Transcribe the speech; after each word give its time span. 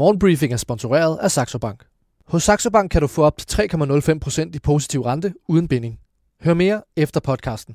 Morgenbriefing 0.00 0.52
er 0.52 0.56
sponsoreret 0.56 1.18
af 1.22 1.30
Saxo 1.30 1.58
Bank. 1.58 1.84
Hos 2.28 2.42
Saxo 2.42 2.70
Bank 2.70 2.90
kan 2.90 3.00
du 3.00 3.06
få 3.06 3.22
op 3.22 3.38
til 3.38 3.68
3,05% 3.74 4.50
i 4.54 4.58
positiv 4.58 5.00
rente 5.00 5.34
uden 5.48 5.68
binding. 5.68 5.98
Hør 6.42 6.54
mere 6.54 6.82
efter 6.96 7.20
podcasten. 7.20 7.74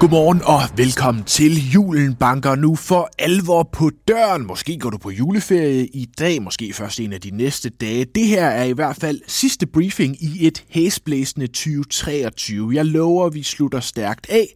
Godmorgen 0.00 0.42
og 0.44 0.60
velkommen 0.76 1.24
til 1.24 1.70
Julen 1.70 2.14
banker 2.14 2.54
nu 2.54 2.76
for 2.76 3.10
alvor 3.18 3.62
på 3.62 3.90
døren. 4.08 4.46
Måske 4.46 4.78
går 4.78 4.90
du 4.90 4.98
på 4.98 5.10
juleferie 5.10 5.86
i 5.86 6.06
dag, 6.18 6.42
måske 6.42 6.72
først 6.72 7.00
en 7.00 7.12
af 7.12 7.20
de 7.20 7.30
næste 7.30 7.68
dage. 7.68 8.04
Det 8.04 8.26
her 8.26 8.46
er 8.46 8.64
i 8.64 8.72
hvert 8.72 8.96
fald 8.96 9.20
sidste 9.26 9.66
briefing 9.66 10.22
i 10.22 10.46
et 10.46 10.64
hæsblæsende 10.68 11.46
2023. 11.46 12.74
Jeg 12.74 12.84
lover, 12.84 13.28
vi 13.28 13.42
slutter 13.42 13.80
stærkt 13.80 14.26
af 14.30 14.46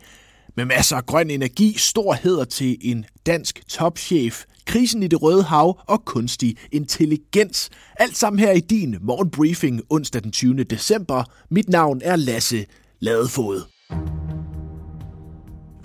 med 0.58 0.64
masser 0.64 0.96
af 0.96 1.06
grøn 1.06 1.30
energi, 1.30 1.74
stor 1.78 2.14
heder 2.22 2.44
til 2.44 2.76
en 2.80 3.04
dansk 3.26 3.68
topchef, 3.68 4.44
krisen 4.66 5.02
i 5.02 5.08
det 5.08 5.22
røde 5.22 5.42
hav 5.42 5.80
og 5.86 6.04
kunstig 6.04 6.56
intelligens. 6.72 7.70
Alt 7.96 8.16
sammen 8.16 8.40
her 8.40 8.52
i 8.52 8.60
din 8.60 8.96
morgenbriefing 9.00 9.82
onsdag 9.90 10.22
den 10.22 10.32
20. 10.32 10.64
december. 10.64 11.24
Mit 11.50 11.68
navn 11.68 12.00
er 12.04 12.16
Lasse 12.16 12.66
Ladefod. 13.00 13.62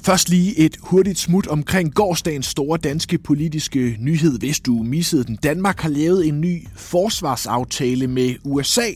Først 0.05 0.29
lige 0.29 0.59
et 0.59 0.77
hurtigt 0.81 1.19
smut 1.19 1.47
omkring 1.47 1.93
gårdsdagens 1.93 2.45
store 2.45 2.77
danske 2.77 3.17
politiske 3.17 3.97
nyhed, 3.99 4.39
hvis 4.39 4.59
du 4.59 4.73
missede 4.73 5.23
den. 5.23 5.35
Danmark 5.35 5.79
har 5.79 5.89
lavet 5.89 6.27
en 6.27 6.41
ny 6.41 6.67
forsvarsaftale 6.75 8.07
med 8.07 8.35
USA. 8.43 8.87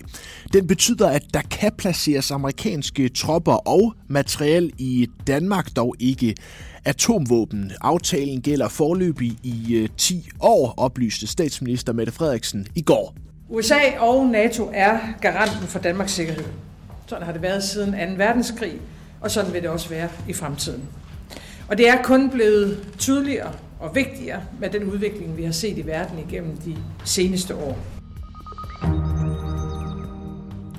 Den 0.53 0.67
betyder, 0.67 1.09
at 1.09 1.23
der 1.33 1.41
kan 1.41 1.71
placeres 1.77 2.31
amerikanske 2.31 3.09
tropper 3.09 3.67
og 3.67 3.93
materiel 4.07 4.73
i 4.77 5.07
Danmark, 5.27 5.75
dog 5.75 5.95
ikke 5.99 6.35
atomvåben. 6.85 7.71
Aftalen 7.81 8.41
gælder 8.41 8.67
forløbig 8.67 9.37
i 9.43 9.75
øh, 9.75 9.89
10 9.97 10.29
år, 10.39 10.73
oplyste 10.77 11.27
statsminister 11.27 11.93
Mette 11.93 12.11
Frederiksen 12.11 12.67
i 12.75 12.81
går. 12.81 13.15
USA 13.49 13.99
og 13.99 14.25
NATO 14.25 14.69
er 14.73 14.99
garanten 15.21 15.67
for 15.67 15.79
Danmarks 15.79 16.11
sikkerhed. 16.11 16.45
Sådan 17.07 17.25
har 17.25 17.33
det 17.33 17.41
været 17.41 17.63
siden 17.63 17.91
2. 17.91 17.97
verdenskrig, 18.17 18.73
og 19.21 19.31
sådan 19.31 19.53
vil 19.53 19.61
det 19.61 19.69
også 19.69 19.89
være 19.89 20.09
i 20.27 20.33
fremtiden. 20.33 20.83
Og 21.67 21.77
det 21.77 21.89
er 21.89 22.03
kun 22.03 22.29
blevet 22.29 22.87
tydeligere 22.97 23.51
og 23.79 23.95
vigtigere 23.95 24.41
med 24.59 24.69
den 24.69 24.83
udvikling, 24.83 25.37
vi 25.37 25.43
har 25.43 25.51
set 25.51 25.77
i 25.77 25.85
verden 25.85 26.19
igennem 26.29 26.57
de 26.57 26.77
seneste 27.05 27.55
år. 27.55 27.96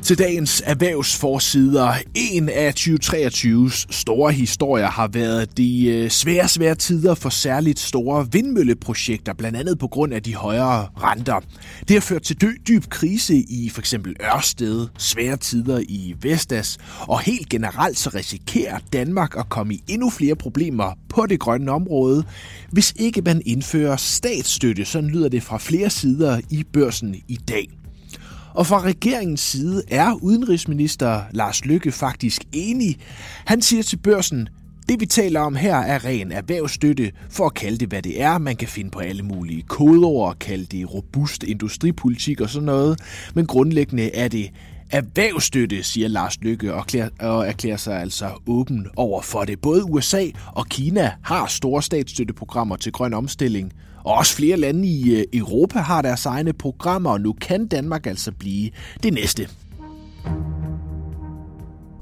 Til 0.09 0.19
dagens 0.19 0.63
erhvervsforsider. 0.67 1.93
En 2.15 2.49
af 2.49 2.73
2023's 2.79 3.87
store 3.91 4.33
historier 4.33 4.87
har 4.87 5.09
været 5.09 5.57
de 5.57 5.87
øh, 5.87 6.11
svære, 6.11 6.49
svære 6.49 6.75
tider 6.75 7.15
for 7.15 7.29
særligt 7.29 7.79
store 7.79 8.27
vindmølleprojekter, 8.33 9.33
blandt 9.35 9.59
andet 9.59 9.79
på 9.79 9.89
grund 9.89 10.15
af 10.15 10.23
de 10.23 10.35
højere 10.35 10.89
renter. 10.97 11.41
Det 11.89 11.91
har 11.91 12.01
ført 12.01 12.23
til 12.23 12.41
dyb 12.69 12.89
krise 12.89 13.37
i 13.37 13.71
for 13.75 13.81
eksempel 13.81 14.17
Ørsted, 14.35 14.87
svære 14.99 15.37
tider 15.37 15.81
i 15.89 16.15
Vestas, 16.23 16.79
og 17.01 17.21
helt 17.21 17.49
generelt 17.49 17.99
så 17.99 18.11
risikerer 18.15 18.79
Danmark 18.93 19.37
at 19.39 19.49
komme 19.49 19.75
i 19.75 19.83
endnu 19.89 20.11
flere 20.11 20.35
problemer 20.35 20.93
på 21.09 21.27
det 21.27 21.41
grønne 21.41 21.73
område, 21.73 22.25
hvis 22.71 22.93
ikke 22.97 23.23
man 23.23 23.43
indfører 23.47 23.97
statsstøtte. 23.97 24.85
Sådan 24.85 25.11
lyder 25.11 25.29
det 25.29 25.43
fra 25.43 25.59
flere 25.59 25.91
sider 25.91 26.41
i 26.51 26.65
børsen 26.73 27.15
i 27.29 27.39
dag. 27.49 27.79
Og 28.59 28.67
fra 28.67 28.81
regeringens 28.81 29.41
side 29.41 29.83
er 29.89 30.13
udenrigsminister 30.23 31.23
Lars 31.33 31.65
Lykke 31.65 31.93
faktisk 31.93 32.43
enig. 32.53 32.99
Han 33.45 33.63
siger 33.63 33.83
til 33.83 33.97
børsen, 33.97 34.49
det 34.89 35.01
vi 35.01 35.07
taler 35.07 35.41
om 35.41 35.55
her 35.55 35.77
er 35.77 36.05
ren 36.05 36.33
erhvervsstøtte, 36.33 37.13
for 37.31 37.47
at 37.47 37.55
kalde 37.55 37.79
det 37.79 37.89
hvad 37.89 38.03
det 38.03 38.23
er. 38.23 38.39
Man 38.39 38.57
kan 38.57 38.69
finde 38.69 38.91
på 38.91 38.99
alle 38.99 39.23
mulige 39.23 39.63
kodeord, 39.63 40.37
kalde 40.39 40.65
det 40.65 40.95
robust 40.95 41.43
industripolitik 41.43 42.41
og 42.41 42.49
sådan 42.49 42.67
noget. 42.67 43.01
Men 43.35 43.47
grundlæggende 43.47 44.15
er 44.15 44.29
det 44.29 44.51
erhvervsstøtte, 44.91 45.83
siger 45.83 46.09
Lars 46.09 46.41
Lykke 46.41 46.75
og, 46.75 46.85
og 47.21 47.49
erklærer 47.49 47.77
sig 47.77 48.01
altså 48.01 48.31
åben 48.47 48.87
over 48.97 49.23
for 49.23 49.45
det. 49.45 49.61
Både 49.61 49.85
USA 49.85 50.25
og 50.53 50.67
Kina 50.67 51.13
har 51.23 51.47
store 51.47 51.83
statsstøtteprogrammer 51.83 52.77
til 52.77 52.93
grøn 52.93 53.15
omstilling, 53.15 53.73
og 54.05 54.15
også 54.15 54.37
flere 54.37 54.57
lande 54.57 54.89
i 54.89 55.11
øh, 55.11 55.25
Europa 55.33 55.79
har 55.79 56.03
deres 56.03 56.27
egne 56.27 56.53
programmer, 56.53 57.11
og 57.11 57.21
nu 57.21 57.33
kan 57.33 57.67
Danmark 57.67 58.07
altså 58.07 58.33
blive 58.33 58.71
det 59.03 59.13
næste. 59.13 59.49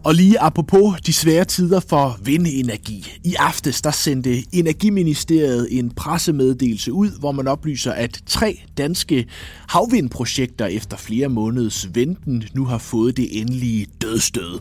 Og 0.07 0.15
lige 0.15 0.41
apropos 0.41 1.01
de 1.07 1.13
svære 1.13 1.45
tider 1.45 1.81
for 1.81 2.19
vindenergi. 2.23 3.13
I 3.25 3.35
aftes 3.39 3.83
der 3.83 3.91
sendte 3.91 4.43
Energiministeriet 4.53 5.69
en 5.79 5.91
pressemeddelelse 5.91 6.93
ud, 6.93 7.11
hvor 7.19 7.33
man 7.33 7.49
oplyser, 7.49 7.93
at 7.93 8.21
tre 8.27 8.61
danske 8.79 9.27
havvindprojekter 9.69 10.67
efter 10.67 10.97
flere 10.97 11.29
måneders 11.29 11.89
venten 11.95 12.45
nu 12.55 12.65
har 12.65 12.79
fået 12.79 13.17
det 13.17 13.41
endelige 13.41 13.87
dødstød. 14.03 14.59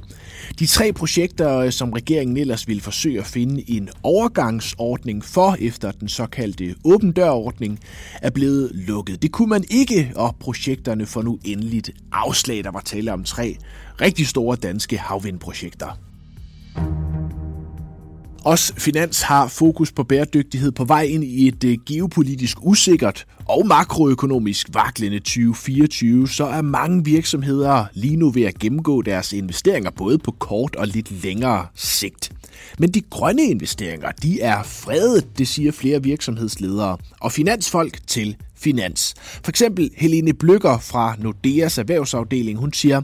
De 0.59 0.65
tre 0.65 0.93
projekter, 0.93 1.57
øh, 1.57 1.71
som 1.71 1.93
regeringen 1.93 2.37
ellers 2.37 2.67
ville 2.67 2.81
forsøge 2.81 3.19
at 3.19 3.25
finde 3.25 3.69
en 3.69 3.89
overgangsordning 4.03 5.25
for 5.25 5.57
efter 5.59 5.91
den 5.91 6.09
såkaldte 6.09 6.75
åben 6.83 7.11
dørordning, 7.11 7.79
er 8.21 8.29
blevet 8.29 8.71
lukket. 8.73 9.21
Det 9.21 9.31
kunne 9.31 9.49
man 9.49 9.63
ikke, 9.69 10.11
og 10.15 10.35
projekterne 10.39 11.05
får 11.05 11.21
nu 11.21 11.39
endeligt 11.43 11.91
afslag. 12.11 12.63
Der 12.63 12.71
var 12.71 12.81
tale 12.81 13.13
om 13.13 13.23
tre 13.23 13.57
rigtig 14.01 14.27
store 14.27 14.55
danske 14.55 14.97
havvindprojekter. 15.35 15.99
Også 18.43 18.73
Finans 18.77 19.21
har 19.21 19.47
fokus 19.47 19.91
på 19.91 20.03
bæredygtighed 20.03 20.71
på 20.71 20.85
vej 20.85 21.01
ind 21.01 21.23
i 21.23 21.47
et 21.47 21.63
øh, 21.63 21.77
geopolitisk 21.85 22.57
usikkert 22.61 23.25
og 23.45 23.67
makroøkonomisk 23.67 24.67
vaklende 24.73 25.19
2024, 25.19 26.29
så 26.29 26.45
er 26.45 26.61
mange 26.61 27.05
virksomheder 27.05 27.85
lige 27.93 28.15
nu 28.15 28.29
ved 28.29 28.43
at 28.43 28.59
gennemgå 28.59 29.01
deres 29.01 29.33
investeringer 29.33 29.91
både 29.91 30.17
på 30.17 30.31
kort 30.31 30.75
og 30.75 30.87
lidt 30.87 31.23
længere 31.23 31.67
sigt. 31.75 32.31
Men 32.79 32.89
de 32.89 33.01
grønne 33.01 33.43
investeringer, 33.43 34.11
de 34.11 34.41
er 34.41 34.63
fredet, 34.63 35.37
det 35.37 35.47
siger 35.47 35.71
flere 35.71 36.03
virksomhedsledere 36.03 36.97
og 37.19 37.31
finansfolk 37.31 38.07
til 38.07 38.35
Finans. 38.55 39.13
For 39.17 39.49
eksempel 39.49 39.91
Helene 39.97 40.33
Bløkker 40.33 40.77
fra 40.77 41.15
Nordeas 41.19 41.77
erhvervsafdeling, 41.77 42.59
hun 42.59 42.73
siger, 42.73 43.01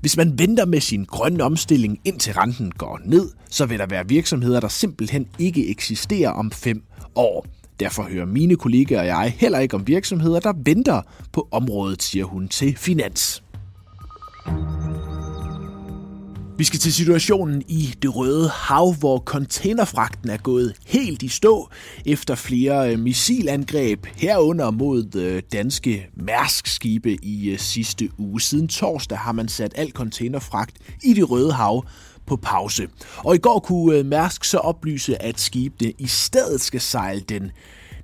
hvis 0.00 0.16
man 0.16 0.38
venter 0.38 0.64
med 0.64 0.80
sin 0.80 1.04
grønne 1.04 1.44
omstilling 1.44 2.00
indtil 2.04 2.34
renten 2.34 2.70
går 2.70 3.00
ned, 3.04 3.30
så 3.50 3.66
vil 3.66 3.78
der 3.78 3.86
være 3.86 4.08
virksomheder, 4.08 4.60
der 4.60 4.68
simpelthen 4.68 5.26
ikke 5.38 5.68
eksisterer 5.68 6.30
om 6.30 6.50
fem 6.50 6.82
år. 7.14 7.46
Derfor 7.80 8.02
hører 8.02 8.26
mine 8.26 8.56
kollegaer 8.56 9.00
og 9.00 9.06
jeg 9.06 9.34
heller 9.36 9.58
ikke 9.58 9.76
om 9.76 9.86
virksomheder, 9.86 10.40
der 10.40 10.52
venter 10.64 11.02
på 11.32 11.48
området, 11.50 12.02
siger 12.02 12.24
hun 12.24 12.48
til 12.48 12.76
Finans. 12.76 13.42
Vi 16.58 16.64
skal 16.64 16.80
til 16.80 16.94
situationen 16.94 17.62
i 17.68 17.94
det 18.02 18.16
røde 18.16 18.48
hav, 18.48 18.94
hvor 18.94 19.18
containerfragten 19.18 20.30
er 20.30 20.36
gået 20.36 20.74
helt 20.86 21.22
i 21.22 21.28
stå 21.28 21.68
efter 22.06 22.34
flere 22.34 22.92
øh, 22.92 22.98
missilangreb 22.98 24.06
herunder 24.16 24.70
mod 24.70 25.16
øh, 25.16 25.42
danske 25.52 26.06
Mærsk-skibe 26.16 27.16
i 27.24 27.50
øh, 27.50 27.58
sidste 27.58 28.08
uge. 28.18 28.40
Siden 28.40 28.68
torsdag 28.68 29.18
har 29.18 29.32
man 29.32 29.48
sat 29.48 29.72
al 29.76 29.90
containerfragt 29.90 30.76
i 31.04 31.12
det 31.12 31.30
røde 31.30 31.52
hav 31.52 31.84
på 32.26 32.36
pause. 32.36 32.88
Og 33.18 33.34
i 33.34 33.38
går 33.38 33.58
kunne 33.58 34.02
Mærsk 34.02 34.44
så 34.44 34.58
oplyse, 34.58 35.22
at 35.22 35.40
skibene 35.40 35.92
i 35.98 36.06
stedet 36.06 36.60
skal 36.60 36.80
sejle 36.80 37.20
den 37.20 37.50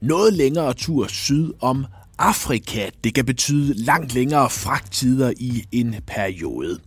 noget 0.03 0.33
længere 0.33 0.75
tur 0.75 1.07
syd 1.07 1.53
om 1.61 1.87
Afrika. 2.21 2.91
Det 3.05 3.15
kan 3.15 3.25
betyde 3.25 3.75
langt 3.75 4.15
længere 4.15 4.51
fragttider 4.51 5.33
i 5.37 5.65
en 5.73 5.95
periode. 6.07 6.79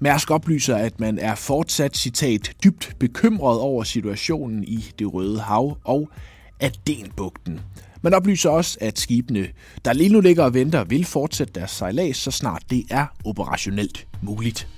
Mærsk 0.00 0.30
oplyser, 0.30 0.76
at 0.76 1.00
man 1.00 1.18
er 1.18 1.34
fortsat, 1.34 1.96
citat, 1.96 2.52
dybt 2.64 2.96
bekymret 2.98 3.60
over 3.60 3.84
situationen 3.84 4.64
i 4.64 4.86
det 4.98 5.14
Røde 5.14 5.40
Hav 5.40 5.78
og 5.84 6.10
Adenbugten. 6.60 7.60
Man 8.02 8.14
oplyser 8.14 8.50
også, 8.50 8.78
at 8.80 8.98
skibene, 8.98 9.48
der 9.84 9.92
lige 9.92 10.08
nu 10.08 10.20
ligger 10.20 10.44
og 10.44 10.54
venter, 10.54 10.84
vil 10.84 11.04
fortsætte 11.04 11.52
deres 11.52 11.70
sejlads, 11.70 12.16
så 12.16 12.30
snart 12.30 12.62
det 12.70 12.84
er 12.90 13.06
operationelt 13.24 14.06
muligt. 14.22 14.68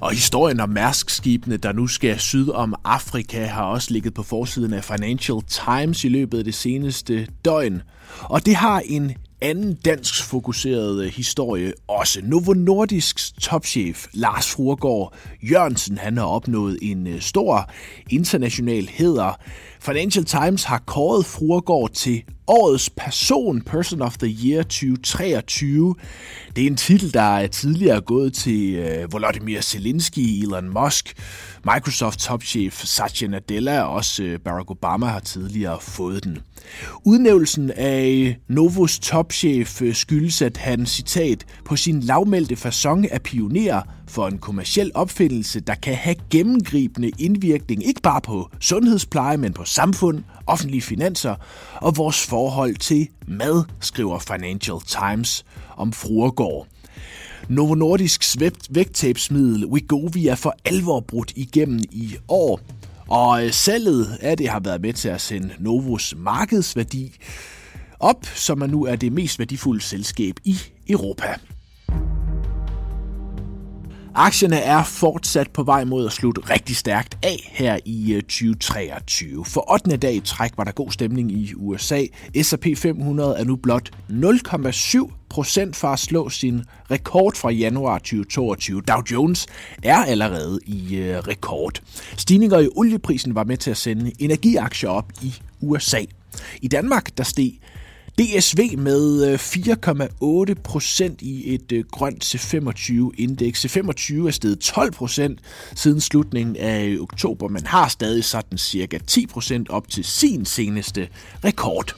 Og 0.00 0.10
historien 0.10 0.60
om 0.60 0.68
Mærskskibene, 0.68 1.56
der 1.56 1.72
nu 1.72 1.86
skal 1.86 2.18
syd 2.18 2.48
om 2.48 2.74
Afrika, 2.84 3.44
har 3.44 3.64
også 3.64 3.92
ligget 3.92 4.14
på 4.14 4.22
forsiden 4.22 4.72
af 4.72 4.84
Financial 4.84 5.36
Times 5.42 6.04
i 6.04 6.08
løbet 6.08 6.38
af 6.38 6.44
det 6.44 6.54
seneste 6.54 7.28
døgn. 7.44 7.82
Og 8.22 8.46
det 8.46 8.56
har 8.56 8.82
en 8.84 9.12
anden 9.40 9.74
dansk 9.74 10.24
fokuseret 10.24 11.04
øh, 11.04 11.12
historie 11.12 11.72
også. 11.88 12.20
Novo 12.24 12.52
Nordisks 12.52 13.32
topchef 13.40 14.06
Lars 14.12 14.50
Fruergaard 14.50 15.14
Jørgensen 15.42 15.98
han 15.98 16.16
har 16.16 16.24
opnået 16.24 16.78
en 16.82 17.06
øh, 17.06 17.20
stor 17.20 17.70
international 18.10 18.88
heder. 18.92 19.40
Financial 19.80 20.24
Times 20.24 20.64
har 20.64 20.78
kåret 20.78 21.26
Fruergaard 21.26 21.90
til 21.90 22.22
Årets 22.50 22.90
Person, 22.90 23.62
Person 23.62 24.02
of 24.02 24.18
the 24.18 24.36
Year 24.44 24.62
2023. 24.62 25.94
Det 26.56 26.62
er 26.62 26.66
en 26.66 26.76
titel, 26.76 27.14
der 27.14 27.38
er 27.38 27.46
tidligere 27.46 28.00
gået 28.00 28.32
til 28.32 28.74
øh, 28.74 29.12
Volodymyr 29.12 29.60
Zelensky, 29.60 30.18
Elon 30.18 30.68
Musk, 30.68 31.14
Microsoft 31.64 32.18
topchef 32.18 32.84
Satya 32.84 33.28
Nadella 33.28 33.82
og 33.82 33.94
også 33.94 34.22
øh, 34.22 34.38
Barack 34.38 34.70
Obama 34.70 35.06
har 35.06 35.20
tidligere 35.20 35.78
fået 35.80 36.24
den. 36.24 36.38
Udnævnelsen 37.04 37.70
af 37.70 38.36
Novos 38.48 38.98
topchef 38.98 39.82
øh, 39.82 39.94
skyldes, 39.94 40.42
at 40.42 40.56
han, 40.56 40.86
citat, 40.86 41.46
på 41.64 41.76
sin 41.76 42.00
lavmældte 42.00 42.54
façon 42.54 43.06
er 43.10 43.18
pioner 43.24 43.82
for 44.08 44.26
en 44.26 44.38
kommersiel 44.38 44.90
opfindelse, 44.94 45.60
der 45.60 45.74
kan 45.74 45.94
have 45.94 46.16
gennemgribende 46.30 47.10
indvirkning 47.18 47.86
ikke 47.86 48.02
bare 48.02 48.20
på 48.20 48.50
sundhedspleje, 48.60 49.36
men 49.36 49.52
på 49.52 49.64
samfund, 49.64 50.24
offentlige 50.46 50.82
finanser 50.82 51.34
og 51.74 51.96
vores 51.96 52.26
forhold 52.40 52.76
til 52.76 53.08
mad, 53.26 53.64
skriver 53.80 54.18
Financial 54.18 54.76
Times 54.86 55.44
om 55.76 55.92
Fruergård. 55.92 56.66
Novo 57.48 57.74
Nordisks 57.74 58.36
vægttabsmiddel 58.70 59.66
Wegovy 59.66 60.26
er 60.28 60.34
for 60.34 60.54
alvor 60.64 61.00
brudt 61.00 61.32
igennem 61.36 61.80
i 61.90 62.16
år, 62.28 62.60
og 63.08 63.44
øh, 63.44 63.52
salget 63.52 64.18
af 64.20 64.36
det 64.36 64.48
har 64.48 64.60
været 64.60 64.80
med 64.80 64.92
til 64.92 65.08
at 65.08 65.20
sende 65.20 65.54
Novos 65.58 66.14
markedsværdi 66.16 67.12
op, 67.98 68.26
så 68.34 68.54
man 68.54 68.70
nu 68.70 68.84
er 68.84 68.96
det 68.96 69.12
mest 69.12 69.38
værdifulde 69.38 69.80
selskab 69.80 70.34
i 70.44 70.56
Europa. 70.88 71.34
Aktierne 74.14 74.56
er 74.56 74.84
fortsat 74.84 75.50
på 75.50 75.62
vej 75.62 75.84
mod 75.84 76.06
at 76.06 76.12
slutte 76.12 76.40
rigtig 76.40 76.76
stærkt 76.76 77.18
af 77.22 77.50
her 77.52 77.78
i 77.84 78.12
øh, 78.12 78.22
2023. 78.22 79.44
For 79.44 79.72
8. 79.72 79.96
dag 79.96 80.14
i 80.14 80.20
træk 80.20 80.50
var 80.56 80.64
der 80.64 80.72
god 80.72 80.90
stemning 80.90 81.32
i 81.32 81.52
USA. 81.56 82.04
S&P 82.42 82.66
500 82.76 83.38
er 83.38 83.44
nu 83.44 83.56
blot 83.56 83.90
0,7 84.10 85.12
procent 85.28 85.76
fra 85.76 85.92
at 85.92 85.98
slå 85.98 86.28
sin 86.28 86.62
rekord 86.90 87.36
fra 87.36 87.50
januar 87.50 87.98
2022. 87.98 88.82
Dow 88.82 89.02
Jones 89.12 89.46
er 89.82 89.96
allerede 89.96 90.60
i 90.66 90.96
øh, 90.96 91.18
rekord. 91.18 91.82
Stigninger 92.16 92.58
i 92.58 92.68
olieprisen 92.76 93.34
var 93.34 93.44
med 93.44 93.56
til 93.56 93.70
at 93.70 93.76
sende 93.76 94.12
energiaktier 94.18 94.90
op 94.90 95.12
i 95.22 95.34
USA. 95.60 96.00
I 96.62 96.68
Danmark 96.68 97.18
der 97.18 97.24
steg 97.24 97.52
DSV 98.20 98.78
med 98.78 99.26
øh, 99.28 99.34
4,8 99.34 100.54
procent 100.62 101.22
i 101.22 101.54
et 101.54 101.72
øh, 101.72 101.84
grønt 101.90 102.24
C25-indeks. 102.24 103.64
C25 103.64 104.26
er 104.26 104.30
steget 104.30 104.58
12 104.60 104.92
procent 104.92 105.40
siden 105.74 106.00
slutningen 106.00 106.56
af 106.56 106.86
øh, 106.86 107.00
oktober, 107.00 107.48
men 107.48 107.66
har 107.66 107.88
stadig 107.88 108.24
sådan 108.24 108.58
cirka 108.58 108.98
10 109.06 109.26
procent 109.26 109.70
op 109.70 109.88
til 109.88 110.04
sin 110.04 110.44
seneste 110.44 111.08
rekord. 111.44 111.96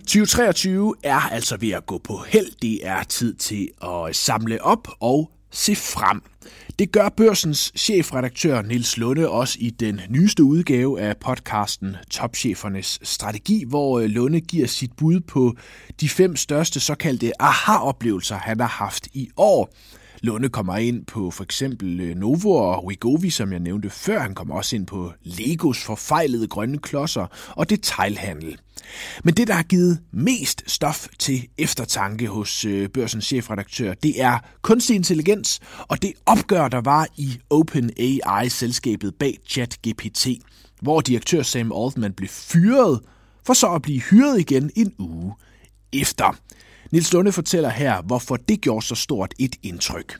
2023 0.00 0.94
er 1.02 1.20
altså 1.20 1.56
ved 1.56 1.70
at 1.70 1.86
gå 1.86 1.98
på 1.98 2.18
held. 2.28 2.52
Det 2.62 2.86
er 2.86 3.02
tid 3.02 3.34
til 3.34 3.68
at 3.82 4.16
samle 4.16 4.64
op 4.64 4.88
og 5.00 5.30
se 5.50 5.76
frem. 5.76 6.22
Det 6.78 6.92
gør 6.92 7.08
børsens 7.08 7.72
chefredaktør 7.76 8.62
Nils 8.62 8.96
Lunde 8.96 9.28
også 9.28 9.56
i 9.60 9.70
den 9.70 10.00
nyeste 10.08 10.44
udgave 10.44 11.00
af 11.00 11.16
podcasten 11.16 11.96
Topchefernes 12.10 12.98
Strategi, 13.02 13.64
hvor 13.64 13.98
øh, 13.98 14.06
Lunde 14.06 14.40
giver 14.40 14.66
sit 14.66 14.92
bud 14.96 15.20
på 15.20 15.56
de 16.00 16.08
fem 16.08 16.36
største 16.36 16.80
såkaldte 16.80 17.42
aha-oplevelser, 17.42 18.36
han 18.36 18.60
har 18.60 18.68
haft 18.68 19.08
i 19.12 19.30
år. 19.36 19.72
Lunde 20.22 20.48
kommer 20.48 20.76
ind 20.76 21.06
på 21.06 21.30
for 21.30 21.44
eksempel 21.44 22.00
øh, 22.00 22.16
Novo 22.16 22.50
og 22.50 22.86
Wigovi, 22.86 23.30
som 23.30 23.52
jeg 23.52 23.60
nævnte 23.60 23.90
før. 23.90 24.20
Han 24.20 24.34
kommer 24.34 24.54
også 24.54 24.76
ind 24.76 24.86
på 24.86 25.12
Legos 25.22 25.84
forfejlede 25.84 26.46
grønne 26.46 26.78
klodser 26.78 27.26
og 27.56 27.70
detailhandel. 27.70 28.58
Men 29.24 29.34
det, 29.34 29.48
der 29.48 29.54
har 29.54 29.62
givet 29.62 30.00
mest 30.12 30.62
stof 30.66 31.06
til 31.18 31.48
eftertanke 31.58 32.26
hos 32.26 32.64
øh, 32.64 32.88
børsens 32.88 33.24
chefredaktør, 33.24 33.94
det 33.94 34.22
er 34.22 34.38
kunstig 34.62 34.96
intelligens 34.96 35.60
og 35.88 36.02
det 36.02 36.12
opgør, 36.26 36.68
der 36.68 36.80
var 36.80 37.06
i 37.16 37.38
OpenAI-selskabet 37.50 39.14
bag 39.14 39.38
ChatGPT, 39.48 40.28
hvor 40.82 41.00
direktør 41.00 41.42
Sam 41.42 41.72
Altman 41.72 42.12
blev 42.12 42.28
fyret, 42.28 43.00
for 43.46 43.54
så 43.54 43.72
at 43.72 43.82
blive 43.82 44.00
hyret 44.00 44.40
igen 44.40 44.70
en 44.76 44.92
uge 44.98 45.34
efter. 45.92 46.36
Nils 46.92 47.12
Lunde 47.12 47.32
fortæller 47.32 47.68
her, 47.68 48.02
hvorfor 48.02 48.36
det 48.36 48.60
gjorde 48.60 48.86
så 48.86 48.94
stort 48.94 49.34
et 49.38 49.56
indtryk. 49.62 50.18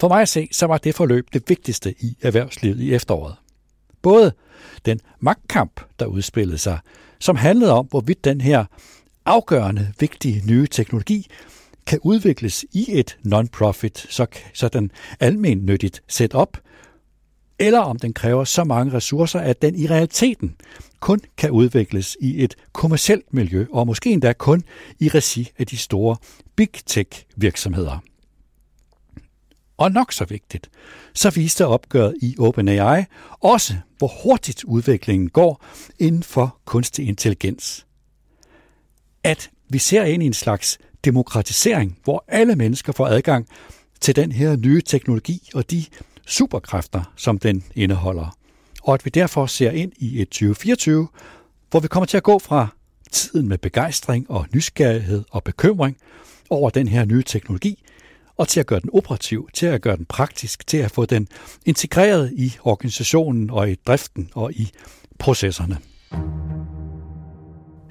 For 0.00 0.08
mig 0.08 0.22
at 0.22 0.28
se, 0.28 0.48
så 0.52 0.66
var 0.66 0.78
det 0.78 0.94
forløb 0.94 1.28
det 1.32 1.42
vigtigste 1.48 1.94
i 2.00 2.16
erhvervslivet 2.22 2.80
i 2.80 2.94
efteråret. 2.94 3.34
Både 4.02 4.32
den 4.84 5.00
magtkamp, 5.20 5.80
der 5.98 6.06
udspillede 6.06 6.58
sig, 6.58 6.78
som 7.18 7.36
handlede 7.36 7.72
om, 7.72 7.86
hvorvidt 7.86 8.24
den 8.24 8.40
her 8.40 8.64
afgørende 9.24 9.92
vigtige 10.00 10.42
nye 10.46 10.66
teknologi 10.66 11.26
kan 11.86 11.98
udvikles 12.02 12.64
i 12.72 12.86
et 12.88 13.18
non-profit, 13.22 14.06
så, 14.08 14.26
så 14.54 14.68
den 14.68 14.90
almennyttigt 15.20 16.02
setup, 16.08 16.58
eller 17.58 17.78
om 17.78 17.98
den 17.98 18.12
kræver 18.12 18.44
så 18.44 18.64
mange 18.64 18.92
ressourcer, 18.92 19.40
at 19.40 19.62
den 19.62 19.74
i 19.74 19.86
realiteten 19.86 20.56
kun 21.00 21.20
kan 21.36 21.50
udvikles 21.50 22.16
i 22.20 22.44
et 22.44 22.54
kommersielt 22.72 23.34
miljø, 23.34 23.66
og 23.72 23.86
måske 23.86 24.10
endda 24.10 24.32
kun 24.32 24.62
i 25.00 25.08
regi 25.08 25.50
af 25.58 25.66
de 25.66 25.76
store 25.76 26.16
big 26.56 26.70
tech 26.86 27.24
virksomheder. 27.36 27.98
Og 29.76 29.92
nok 29.92 30.12
så 30.12 30.24
vigtigt, 30.24 30.70
så 31.14 31.30
viste 31.30 31.66
opgøret 31.66 32.14
i 32.22 32.36
OpenAI 32.38 33.04
også, 33.40 33.74
hvor 33.98 34.12
hurtigt 34.22 34.64
udviklingen 34.64 35.28
går 35.28 35.64
inden 35.98 36.22
for 36.22 36.58
kunstig 36.64 37.08
intelligens. 37.08 37.86
At 39.24 39.50
vi 39.68 39.78
ser 39.78 40.04
ind 40.04 40.22
i 40.22 40.26
en 40.26 40.32
slags 40.32 40.78
demokratisering, 41.04 41.98
hvor 42.04 42.24
alle 42.28 42.56
mennesker 42.56 42.92
får 42.92 43.06
adgang 43.06 43.46
til 44.00 44.16
den 44.16 44.32
her 44.32 44.56
nye 44.56 44.80
teknologi 44.80 45.50
og 45.54 45.70
de 45.70 45.84
superkræfter, 46.32 47.12
som 47.16 47.38
den 47.38 47.64
indeholder. 47.74 48.36
Og 48.82 48.94
at 48.94 49.04
vi 49.04 49.10
derfor 49.10 49.46
ser 49.46 49.70
ind 49.70 49.92
i 49.96 50.22
et 50.22 50.28
2024, 50.28 51.08
hvor 51.70 51.80
vi 51.80 51.88
kommer 51.88 52.06
til 52.06 52.16
at 52.16 52.22
gå 52.22 52.38
fra 52.38 52.66
tiden 53.12 53.48
med 53.48 53.58
begejstring 53.58 54.30
og 54.30 54.46
nysgerrighed 54.54 55.24
og 55.30 55.44
bekymring 55.44 55.96
over 56.50 56.70
den 56.70 56.88
her 56.88 57.04
nye 57.04 57.22
teknologi, 57.22 57.84
og 58.36 58.48
til 58.48 58.60
at 58.60 58.66
gøre 58.66 58.80
den 58.80 58.90
operativ, 58.92 59.48
til 59.54 59.66
at 59.66 59.82
gøre 59.82 59.96
den 59.96 60.04
praktisk, 60.04 60.66
til 60.66 60.76
at 60.76 60.90
få 60.90 61.04
den 61.04 61.28
integreret 61.66 62.32
i 62.32 62.56
organisationen 62.62 63.50
og 63.50 63.70
i 63.70 63.74
driften 63.74 64.30
og 64.34 64.52
i 64.52 64.70
processerne. 65.18 65.78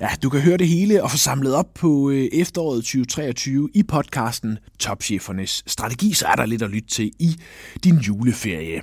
Ja, 0.01 0.09
du 0.23 0.29
kan 0.29 0.41
høre 0.41 0.57
det 0.57 0.67
hele 0.67 1.03
og 1.03 1.11
få 1.11 1.17
samlet 1.17 1.55
op 1.55 1.73
på 1.73 2.09
øh, 2.09 2.29
efteråret 2.33 2.83
2023 2.83 3.69
i 3.73 3.83
podcasten 3.83 4.57
Topchefernes 4.79 5.63
Strategi, 5.67 6.13
så 6.13 6.25
er 6.27 6.35
der 6.35 6.45
lidt 6.45 6.61
at 6.61 6.69
lytte 6.69 6.87
til 6.87 7.11
i 7.19 7.35
din 7.83 7.95
juleferie. 7.95 8.81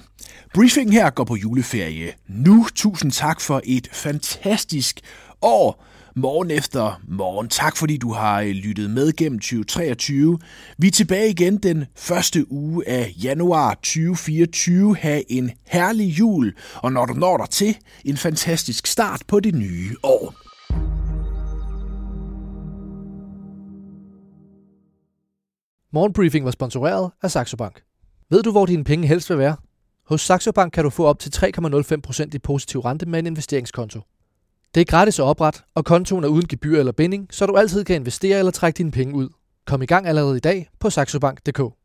Briefing 0.54 0.92
her 0.92 1.10
går 1.10 1.24
på 1.24 1.36
juleferie 1.36 2.12
nu. 2.28 2.66
Tusind 2.74 3.12
tak 3.12 3.40
for 3.40 3.60
et 3.64 3.88
fantastisk 3.92 5.00
år 5.42 5.84
morgen 6.16 6.50
efter 6.50 7.00
morgen. 7.08 7.48
Tak 7.48 7.76
fordi 7.76 7.96
du 7.96 8.12
har 8.12 8.40
øh, 8.40 8.48
lyttet 8.48 8.90
med 8.90 9.12
gennem 9.12 9.38
2023. 9.38 10.38
Vi 10.78 10.86
er 10.86 10.90
tilbage 10.90 11.30
igen 11.30 11.56
den 11.56 11.84
første 11.96 12.52
uge 12.52 12.88
af 12.88 13.14
januar 13.22 13.74
2024. 13.74 14.96
Ha' 14.96 15.20
en 15.28 15.50
herlig 15.66 16.18
jul, 16.18 16.54
og 16.74 16.92
når 16.92 17.06
du 17.06 17.14
når 17.14 17.36
dig 17.36 17.50
til, 17.50 17.76
en 18.04 18.16
fantastisk 18.16 18.86
start 18.86 19.22
på 19.28 19.40
det 19.40 19.54
nye 19.54 19.96
år. 20.02 20.47
Morgenbriefing 25.92 26.44
var 26.44 26.50
sponsoreret 26.50 27.10
af 27.22 27.30
Saxo 27.30 27.56
Bank. 27.56 27.82
Ved 28.30 28.42
du, 28.42 28.50
hvor 28.50 28.66
dine 28.66 28.84
penge 28.84 29.08
helst 29.08 29.30
vil 29.30 29.38
være? 29.38 29.56
Hos 30.06 30.20
Saxo 30.20 30.52
Bank 30.52 30.72
kan 30.72 30.84
du 30.84 30.90
få 30.90 31.06
op 31.06 31.18
til 31.18 31.30
3,05% 31.30 32.28
i 32.34 32.38
positiv 32.38 32.80
rente 32.80 33.06
med 33.06 33.18
en 33.18 33.26
investeringskonto. 33.26 34.00
Det 34.74 34.80
er 34.80 34.84
gratis 34.84 35.18
at 35.18 35.22
oprette, 35.22 35.60
og 35.74 35.84
kontoen 35.84 36.24
er 36.24 36.28
uden 36.28 36.48
gebyr 36.48 36.78
eller 36.78 36.92
binding, 36.92 37.28
så 37.30 37.46
du 37.46 37.56
altid 37.56 37.84
kan 37.84 37.96
investere 37.96 38.38
eller 38.38 38.52
trække 38.52 38.76
dine 38.78 38.90
penge 38.90 39.14
ud. 39.14 39.28
Kom 39.66 39.82
i 39.82 39.86
gang 39.86 40.06
allerede 40.06 40.36
i 40.36 40.40
dag 40.40 40.68
på 40.80 40.90
saxobank.dk. 40.90 41.77